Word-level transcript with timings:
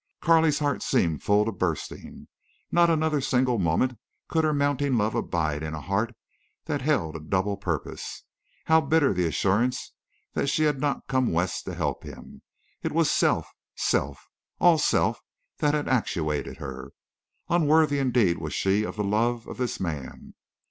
Carley's 0.19 0.57
heart 0.57 0.81
seemed 0.81 1.21
full 1.21 1.45
to 1.45 1.51
bursting. 1.51 2.27
Not 2.71 2.89
another 2.89 3.21
single 3.21 3.59
moment 3.59 3.99
could 4.27 4.43
her 4.43 4.51
mounting 4.51 4.97
love 4.97 5.13
abide 5.13 5.61
in 5.61 5.75
a 5.75 5.79
heart 5.79 6.15
that 6.65 6.81
held 6.81 7.15
a 7.15 7.19
double 7.19 7.55
purpose. 7.55 8.23
How 8.65 8.81
bitter 8.81 9.13
the 9.13 9.27
assurance 9.27 9.93
that 10.33 10.47
she 10.47 10.63
had 10.63 10.79
not 10.81 11.05
come 11.07 11.31
West 11.31 11.65
to 11.65 11.75
help 11.75 12.03
him! 12.03 12.41
It 12.81 12.93
was 12.93 13.11
self, 13.11 13.51
self, 13.75 14.25
all 14.57 14.79
self 14.79 15.19
that 15.59 15.75
had 15.75 15.87
actuated 15.87 16.57
her. 16.57 16.93
Unworthy 17.47 17.99
indeed 17.99 18.39
was 18.39 18.55
she 18.55 18.83
of 18.83 18.95
the 18.95 19.03
love 19.03 19.45
of 19.47 19.57
this 19.57 19.79
man. 19.79 20.33